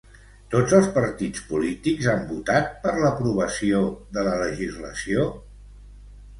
Tots 0.53 0.71
els 0.77 0.87
partits 0.95 1.43
polítics 1.49 2.09
han 2.15 2.25
votat 2.31 2.73
per 2.87 2.95
l'aprovació 3.05 3.85
de 4.19 4.27
la 4.31 4.35
legislació? 4.43 5.31